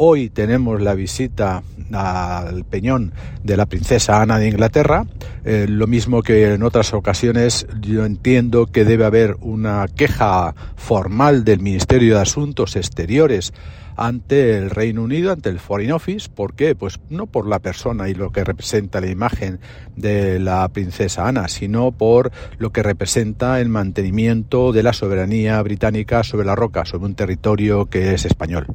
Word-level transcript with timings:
Hoy 0.00 0.30
tenemos 0.30 0.80
la 0.80 0.94
visita 0.94 1.64
al 1.92 2.64
peñón 2.64 3.12
de 3.42 3.56
la 3.56 3.66
princesa 3.66 4.22
Ana 4.22 4.38
de 4.38 4.46
Inglaterra. 4.46 5.04
Eh, 5.44 5.66
lo 5.68 5.88
mismo 5.88 6.22
que 6.22 6.54
en 6.54 6.62
otras 6.62 6.94
ocasiones, 6.94 7.66
yo 7.80 8.04
entiendo 8.04 8.66
que 8.66 8.84
debe 8.84 9.04
haber 9.04 9.36
una 9.40 9.86
queja 9.88 10.54
formal 10.76 11.42
del 11.42 11.58
Ministerio 11.58 12.14
de 12.14 12.20
Asuntos 12.20 12.76
Exteriores 12.76 13.52
ante 13.96 14.56
el 14.56 14.70
Reino 14.70 15.02
Unido, 15.02 15.32
ante 15.32 15.48
el 15.48 15.58
Foreign 15.58 15.90
Office. 15.90 16.28
¿Por 16.32 16.54
qué? 16.54 16.76
Pues 16.76 17.00
no 17.10 17.26
por 17.26 17.48
la 17.48 17.58
persona 17.58 18.08
y 18.08 18.14
lo 18.14 18.30
que 18.30 18.44
representa 18.44 19.00
la 19.00 19.10
imagen 19.10 19.58
de 19.96 20.38
la 20.38 20.68
princesa 20.68 21.26
Ana, 21.26 21.48
sino 21.48 21.90
por 21.90 22.30
lo 22.58 22.70
que 22.70 22.84
representa 22.84 23.60
el 23.60 23.68
mantenimiento 23.68 24.70
de 24.70 24.84
la 24.84 24.92
soberanía 24.92 25.60
británica 25.60 26.22
sobre 26.22 26.46
la 26.46 26.54
roca, 26.54 26.84
sobre 26.84 27.06
un 27.06 27.16
territorio 27.16 27.86
que 27.86 28.14
es 28.14 28.26
español. 28.26 28.68